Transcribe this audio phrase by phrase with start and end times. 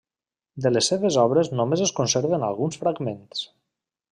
[0.65, 3.45] De les seves obres només es conserven alguns fragments.